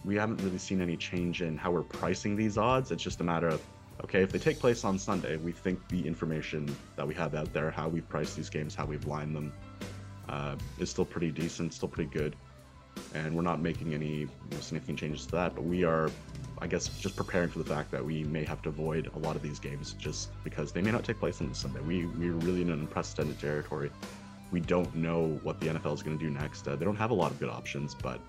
[0.03, 2.91] we haven't really seen any change in how we're pricing these odds.
[2.91, 3.61] It's just a matter of
[4.03, 7.51] okay, if they take place on Sunday, we think the information that we have out
[7.53, 9.51] there, how we price these games, how we've lined them,
[10.29, 12.35] uh, is still pretty decent, still pretty good.
[13.13, 16.09] And we're not making any you know, significant changes to that, but we are,
[16.59, 19.35] I guess, just preparing for the fact that we may have to avoid a lot
[19.35, 21.81] of these games just because they may not take place on Sunday.
[21.81, 23.91] We, we're really in an unprecedented territory.
[24.51, 26.67] We don't know what the NFL is going to do next.
[26.67, 28.19] Uh, they don't have a lot of good options, but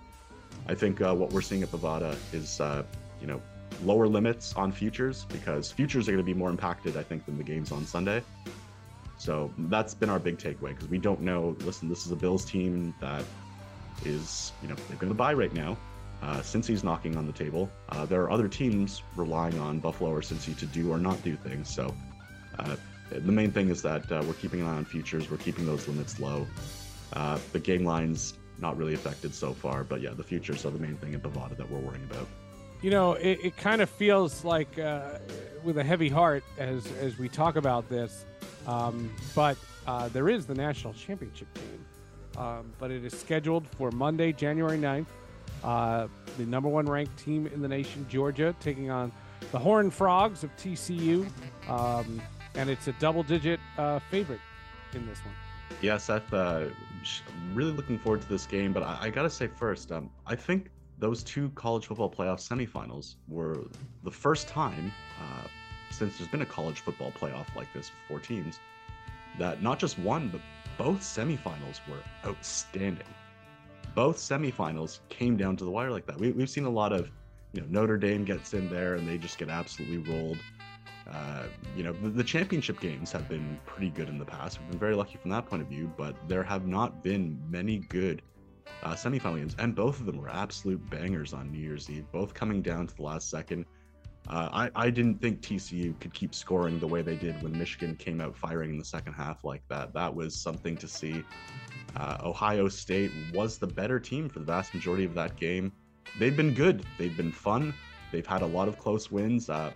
[0.67, 2.83] I think uh, what we're seeing at Bovada is, uh,
[3.21, 3.41] you know,
[3.85, 7.37] lower limits on futures because futures are going to be more impacted, I think, than
[7.37, 8.23] the games on Sunday.
[9.19, 11.57] So that's been our big takeaway because we don't know.
[11.61, 13.25] Listen, this is a Bills team that
[14.05, 15.77] is, you know, they're going to buy right now.
[16.23, 17.71] Uh, Cincy's knocking on the table.
[17.91, 21.37] Uh, there are other teams relying on Buffalo or Cincy to do or not do
[21.37, 21.73] things.
[21.73, 21.95] So
[22.59, 22.77] uh,
[23.11, 25.31] the main thing is that uh, we're keeping an eye on futures.
[25.31, 26.47] We're keeping those limits low.
[27.13, 30.79] Uh, the game lines not really affected so far, but yeah, the futures are the
[30.79, 32.27] main thing in Bovada that we're worrying about
[32.81, 35.19] you know, it, it kind of feels like uh,
[35.65, 38.25] with a heavy heart as as we talk about this,
[38.69, 39.57] um, but
[40.13, 41.85] there is the national championship game,
[42.39, 45.07] um, but it is scheduled for Monday, January 9th.
[45.65, 49.11] Uh, the number one ranked team in the nation, Georgia, taking on
[49.51, 51.29] the Horned Frogs of TCU,
[51.69, 52.23] um,
[52.55, 54.41] and it's a double-digit uh, favorite
[54.95, 55.35] in this one.
[55.83, 56.67] Yeah, Seth, uh,
[57.55, 60.71] really looking forward to this game, but I, I gotta say first, um, I think
[60.99, 63.65] those two college football playoff semifinals were
[64.05, 65.47] the first time uh,
[65.91, 68.61] since there's been a college football playoff like this, four teams,
[69.39, 70.41] that not just one, but
[70.79, 73.07] both semifinals were outstanding.
[73.95, 76.19] Both semifinals came down to the wire like that.
[76.19, 77.11] We, we've seen a lot of,
[77.53, 80.39] you know, Notre Dame gets in there and they just get absolutely rolled.
[81.11, 81.45] Uh,
[81.77, 84.61] you know, the, the, championship games have been pretty good in the past.
[84.61, 87.79] We've been very lucky from that point of view, but there have not been many
[87.79, 88.21] good
[88.83, 92.35] uh, semifinal games, and both of them were absolute bangers on New Year's Eve, both
[92.35, 93.65] coming down to the last second.
[94.29, 97.97] Uh, I, I didn't think TCU could keep scoring the way they did when Michigan
[97.97, 99.95] came out firing in the second half like that.
[99.95, 101.25] That was something to see.
[101.97, 105.73] Uh, Ohio State was the better team for the vast majority of that game.
[106.19, 106.85] They've been good.
[106.99, 107.73] They've been fun.
[108.13, 109.49] They've had a lot of close wins.
[109.49, 109.73] Uh,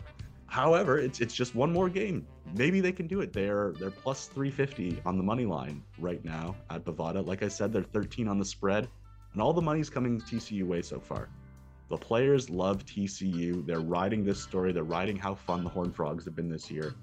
[0.47, 2.27] however, it's it's just one more game.
[2.55, 3.33] Maybe they can do it.
[3.33, 7.27] They're they're plus 350 on the money line right now at Bovada.
[7.27, 8.89] Like I said, they're 13 on the spread,
[9.33, 11.29] and all the money's coming TCU way so far.
[11.93, 13.67] The players love TCU.
[13.67, 14.73] They're riding this story.
[14.73, 16.95] They're riding how fun the Horned Frogs have been this year.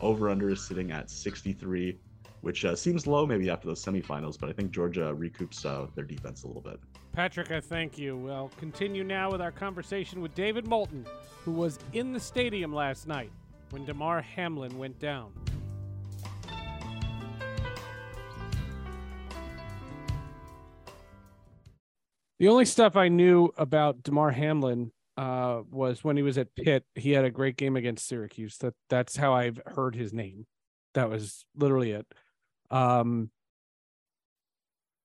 [0.00, 1.98] Over under is sitting at 63,
[2.42, 6.04] which uh, seems low maybe after those semifinals, but I think Georgia recoups uh, their
[6.04, 6.78] defense a little bit.
[7.10, 8.16] Patrick, I thank you.
[8.16, 11.04] We'll continue now with our conversation with David Moulton,
[11.44, 13.32] who was in the stadium last night
[13.70, 15.32] when Damar Hamlin went down.
[22.38, 26.84] The only stuff I knew about Damar Hamlin uh, was when he was at Pitt.
[26.94, 28.56] He had a great game against Syracuse.
[28.58, 30.46] That that's how I've heard his name.
[30.94, 32.06] That was literally it.
[32.70, 33.30] Um,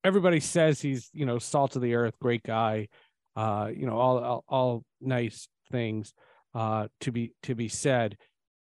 [0.04, 2.88] everybody says he's you know salt of the earth, great guy.
[3.34, 6.14] Uh, you know all all, all nice things
[6.54, 8.16] uh, to be to be said.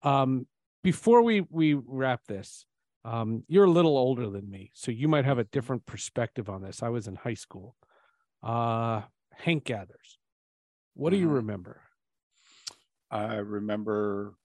[0.03, 0.47] Um,
[0.83, 2.65] before we we wrap this,
[3.03, 6.61] um, you're a little older than me, so you might have a different perspective on
[6.61, 6.81] this.
[6.81, 7.75] I was in high school.
[8.43, 9.01] Uh,
[9.33, 10.17] Hank Gathers,
[10.93, 11.35] What do you Mhm.
[11.35, 11.81] remember?
[13.09, 14.35] I remember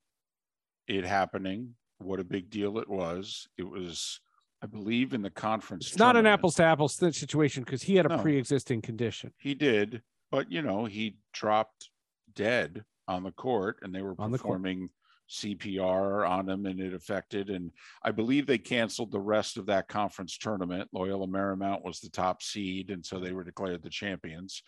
[0.87, 1.77] it happening.
[1.99, 3.49] What a big deal it was.
[3.57, 4.21] It was,
[4.63, 5.89] I believe, in the conference.
[5.89, 8.23] It's not an apples to apples situation because he had a No.
[8.23, 9.35] pre-existing condition.
[9.39, 11.91] He did, but you know, he dropped
[12.33, 14.91] dead on the court, and they were On performing
[15.31, 17.51] CPR on him, and it affected.
[17.51, 17.71] And
[18.03, 20.89] I believe they canceled the rest of that conference tournament.
[20.93, 24.63] Loyola Marymount was the top seed, and so they were declared the champions.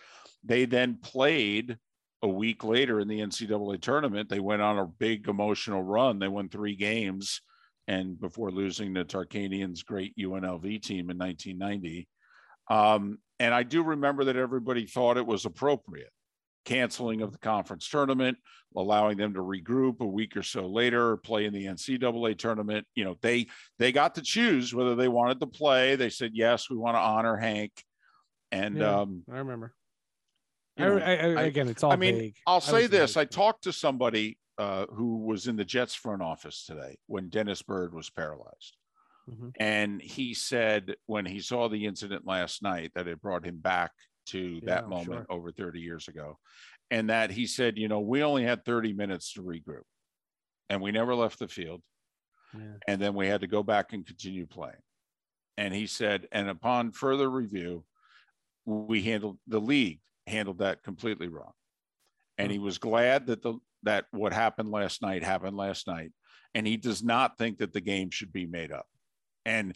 [0.44, 1.76] They then played
[2.22, 4.28] a week later in the NCAA tournament.
[4.28, 6.18] They went on a big emotional run.
[6.18, 7.40] They won three games,
[7.86, 12.08] and before losing to Tarkanian's great UNLV team in 1990.
[12.70, 16.10] Um, and I do remember that everybody thought it was appropriate.
[16.68, 18.36] Canceling of the conference tournament,
[18.76, 22.86] allowing them to regroup a week or so later, play in the NCAA tournament.
[22.94, 23.46] You know, they
[23.78, 25.96] they got to choose whether they wanted to play.
[25.96, 27.72] They said yes, we want to honor Hank.
[28.52, 29.00] And Yeah.
[29.00, 29.74] um, I remember.
[30.76, 32.36] I, know, I, I, again, it's all I mean, vague.
[32.46, 36.20] I'll say this: high I talked to somebody uh, who was in the Jets front
[36.20, 38.76] office today when Dennis Byrd was paralyzed.
[39.30, 39.52] Mhm.
[39.58, 43.92] And he said when he saw the incident last night that it brought him back
[44.28, 45.36] to Yeah, that moment sure.
[45.36, 46.38] over 30 years ago.
[46.90, 49.82] And that he said, you know, we only had 30 minutes to regroup
[50.68, 51.82] and we never left the field.
[52.54, 52.76] Yeah.
[52.86, 54.82] And then we had to go back and continue playing.
[55.58, 57.84] And he said, and upon further review,
[58.64, 61.52] we handled the league handled that completely wrong.
[62.36, 62.64] And he hmm.
[62.64, 63.54] was glad that the
[63.84, 66.12] that what happened last night happened last night.
[66.54, 68.86] And he does not think that the game should be made up.
[69.44, 69.74] And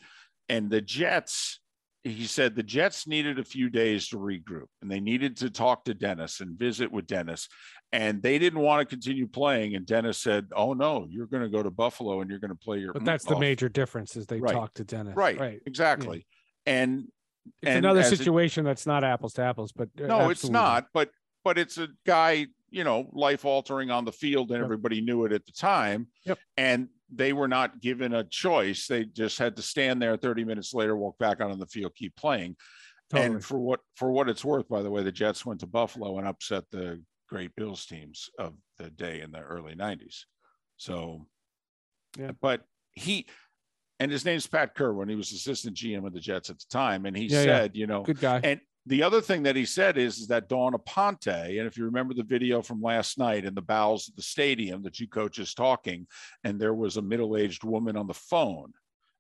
[0.49, 1.61] and the Jets,
[2.05, 5.85] he said the Jets needed a few days to regroup and they needed to talk
[5.85, 7.49] to Dennis and visit with Dennis.
[7.93, 9.77] And they didn't want to continue playing.
[9.77, 12.57] And Dennis said, Oh no, you're going to go to Buffalo and you're going to
[12.57, 14.53] play your But that's the off." major difference is they Right.
[14.53, 15.15] talk to Dennis.
[15.15, 15.61] right, Right.
[15.67, 16.27] exactly.
[16.67, 17.07] And
[17.61, 20.49] It's And another as it- situation that's not apples to apples, but uh, no, it's
[20.49, 20.87] not.
[20.95, 21.11] But
[21.45, 24.65] but it's a guy, you know, life altering on the field, and Yep.
[24.65, 26.09] everybody knew it at the time.
[26.25, 26.39] Yep.
[26.57, 28.87] And they were not given a choice.
[28.87, 31.95] They just had to stand there 30 minutes later, walk back out on the field,
[31.95, 32.57] keep playing.
[33.11, 33.35] Totally.
[33.37, 36.19] And for what for what it's worth, by the way, the Jets went to Buffalo
[36.19, 40.25] and upset the great Bills teams of the day in the early 90s.
[40.79, 41.27] So
[42.19, 42.33] Yeah.
[42.41, 43.27] but he
[44.01, 45.09] and his name's Pat Kirwan.
[45.11, 47.05] He was assistant GM of the Jets at the time.
[47.07, 47.45] And he Yeah, yeah.
[47.45, 48.41] said, you know, Good guy.
[48.43, 51.85] and the other thing that he said is, is that Dawn Aponte, and if you
[51.85, 55.55] remember the video from last night in the bowels of the stadium, the two coaches
[55.55, 56.07] talking,
[56.43, 58.73] and there was a middle-aged woman on the phone,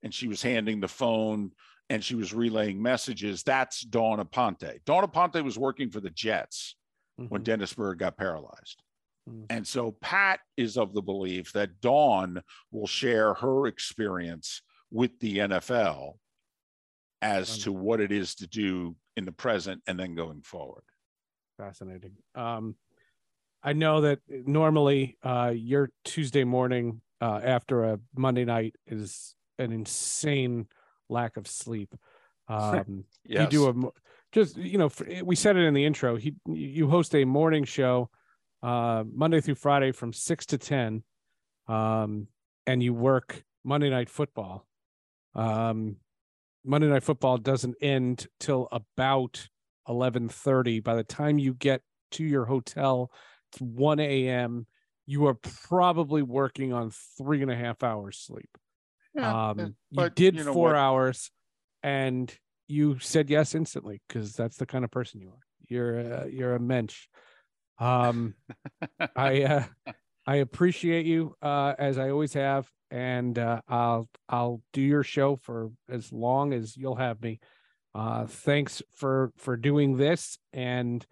[0.02, 1.52] and she was handing the phone
[1.90, 3.42] and she was relaying messages.
[3.42, 4.82] That's Dawn Aponte.
[4.84, 6.76] Dawn Aponte was working for the Jets
[7.16, 7.44] when Mhm.
[7.44, 8.82] Dennis Byrd got paralyzed.
[9.28, 9.46] Mm.
[9.50, 15.38] And so Pat is of the belief that Dawn will share her experience with the
[15.40, 16.18] NFL
[17.22, 20.82] as to what it is to do in the present and then going forward.
[21.56, 22.16] Fascinating.
[22.34, 22.74] Um,
[23.62, 29.70] I know that normally uh, your Tuesday morning uh, after a Monday night is an
[29.72, 30.66] insane
[31.08, 31.94] lack of sleep.
[32.48, 33.90] Um, You do a
[34.32, 34.90] just you know
[35.22, 36.16] we said it in the intro.
[36.16, 38.10] He you host a morning show
[38.62, 41.04] uh, Monday through Friday from six to ten,
[41.68, 42.26] um,
[42.66, 44.66] and you work Monday night football.
[45.34, 45.96] Um,
[46.64, 49.48] Monday night football doesn't end till about
[49.88, 50.80] eleven thirty.
[50.80, 51.82] By the time you get
[52.12, 53.10] to your hotel,
[53.52, 54.66] it's one a.m.
[55.06, 58.50] You are probably working on three and a half hours sleep.
[59.14, 60.76] Yeah, um, you but did you know four what?
[60.76, 61.30] hours,
[61.82, 62.32] and
[62.68, 65.46] you said yes instantly because that's the kind of person you are.
[65.68, 67.08] You're a, you're a mensch.
[67.78, 68.34] Um,
[69.16, 69.64] I uh,
[70.26, 75.36] I appreciate you uh, as I always have, and uh, I'll I'll do your show
[75.36, 77.40] for as long as you'll have me.
[77.94, 81.04] Uh, thanks for for doing this, and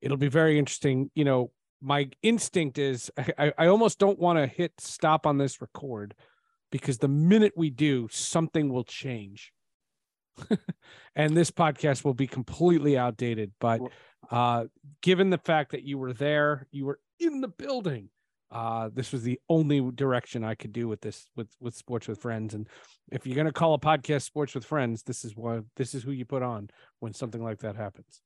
[0.00, 1.10] it'll be very interesting.
[1.14, 1.52] You know,
[1.82, 6.14] my instinct is I, I almost don't want to hit stop on this record
[6.72, 9.52] because the minute we do, something will change.
[11.14, 13.52] and this podcast will be completely outdated.
[13.60, 13.82] But
[14.30, 14.66] uh,
[15.02, 18.08] given the fact that you were there, you were in the building.
[18.52, 22.20] Uh, this was the only direction I could do with this with with sports with
[22.20, 22.54] friends.
[22.54, 22.68] And
[23.12, 26.10] if you're gonna call a podcast sports with friends, this is what this is who
[26.10, 28.22] you put on when something like that happens.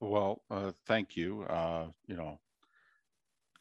[0.00, 1.42] Well, uh, thank you.
[1.42, 2.38] Uh, you know,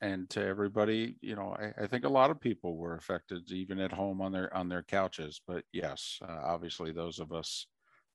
[0.02, 3.80] and to everybody, you know, I, I think a lot of people were affected, even
[3.80, 5.42] at home on their on their couches.
[5.48, 7.68] But yes, uh, obviously, those of us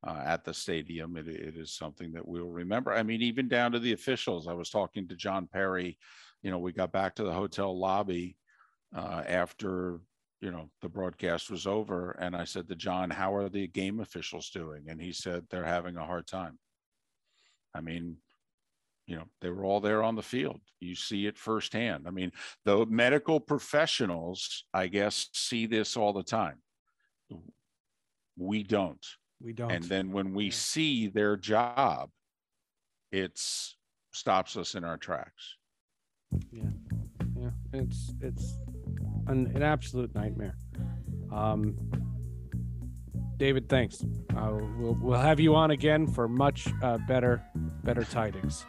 [0.06, 2.92] uh, at the stadium, it, it is something that we'll remember.
[2.92, 4.46] I mean, even down to the officials.
[4.46, 5.98] I was talking to John Parry.
[6.42, 8.36] You know, we got back to the hotel lobby
[8.94, 10.00] uh, after
[10.40, 14.00] you know the broadcast was over, and I said to John, "How are the game
[14.00, 16.58] officials doing?" And he said they're having a hard time.
[17.74, 18.18] I mean,
[19.06, 20.60] you know, they were all there on the field.
[20.80, 22.06] You see it firsthand.
[22.06, 22.32] I mean,
[22.64, 26.58] the medical professionals, I guess, see this all the time.
[28.36, 29.04] We don't.
[29.40, 29.70] We don't.
[29.70, 32.10] And then when we see their job,
[33.10, 33.32] it
[34.12, 35.57] stops us in our tracks.
[36.52, 36.62] Yeah,
[37.36, 37.50] yeah.
[37.72, 38.54] It's it's
[39.26, 40.56] an, an absolute nightmare.
[41.32, 41.76] Um,
[43.36, 44.04] David, thanks.
[44.36, 47.40] Uh, we'll we'll have you on again for much uh, better
[47.84, 48.66] better tidings.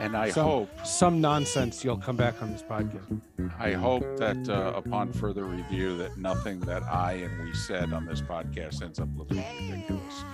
[0.00, 1.84] And I Some- hope, Some nonsense.
[1.84, 3.20] You'll come back on this podcast.
[3.60, 8.06] I hope that uh, upon further review, that nothing that I and we said on
[8.06, 10.24] this podcast ends up looking ridiculous.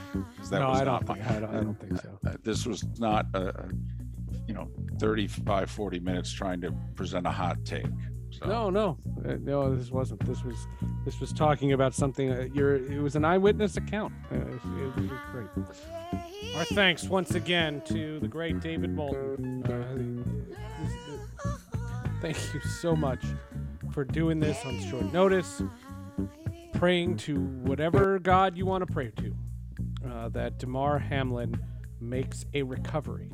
[0.50, 1.30] that no, I don't my- think.
[1.30, 2.18] I don't, I don't think so.
[2.42, 3.68] this was not a, a,
[4.46, 4.68] you know
[4.98, 7.86] 35 40 minutes trying to present a hot take
[8.30, 9.76] so No, no, uh, no.
[9.76, 10.26] This wasn't.
[10.26, 10.56] This was.
[11.04, 12.32] This was talking about something.
[12.32, 12.74] Uh, you're.
[12.76, 14.12] It was an eyewitness account.
[14.32, 16.56] Uh, it, was- it was great.
[16.56, 19.62] Our thanks once again to the great David Moulton.
[19.64, 20.56] Uh,
[21.46, 21.56] uh,
[22.20, 23.22] thank you so much
[23.92, 25.62] for doing this on short notice.
[26.72, 29.36] Praying to whatever God you want to pray to,
[30.08, 31.56] uh, that Damar Hamlin
[32.00, 33.30] makes a recovery.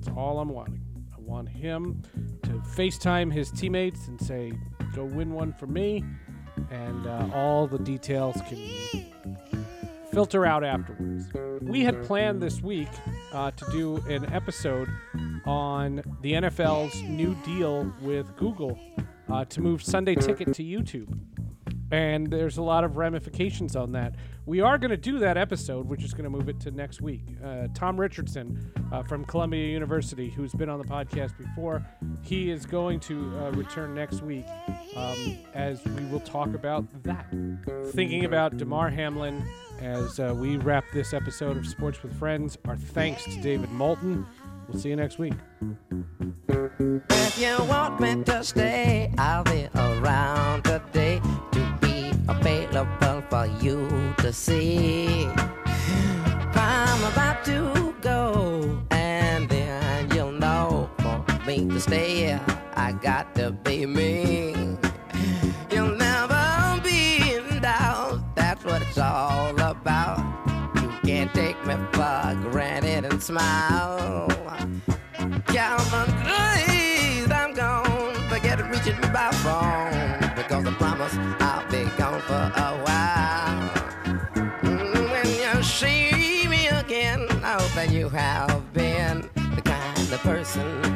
[0.00, 0.80] That's all I'm wanting.
[1.14, 2.02] I want him
[2.44, 4.52] to FaceTime his teammates and say,
[4.94, 6.02] "Go win one for me,"
[6.70, 8.58] and uh, all the details can
[10.10, 11.28] filter out afterwards.
[11.60, 12.88] We had planned this week
[13.32, 14.88] uh, to do an episode
[15.44, 18.78] on the NFL's new deal with Google
[19.28, 21.14] uh, to move Sunday Ticket to YouTube.
[21.90, 24.14] And there's a lot of ramifications on that.
[24.46, 25.88] We are going to do that episode.
[25.88, 27.22] We're just going to move it to next week.
[27.44, 31.84] Uh, Tom Richardson uh, from Columbia University, who's been on the podcast before,
[32.22, 34.46] he is going to uh, return next week
[34.96, 37.26] um, as we will talk about that.
[37.92, 39.44] Thinking about Damar Hamlin
[39.80, 42.56] as uh, we wrap this episode of Sports with Friends.
[42.66, 44.26] Our thanks to David Moulton.
[44.68, 45.34] We'll see you next week.
[46.48, 51.20] If you want me to stay, I'll be around today
[52.30, 55.26] available for you to see.
[56.54, 62.38] I'm about to go, and then you'll know for me to stay.
[62.74, 64.76] I got to be me.
[65.70, 68.20] You'll never be in doubt.
[68.34, 70.18] That's what it's all about.
[70.76, 74.29] You can't take me for granted and smile.
[90.56, 90.89] Again,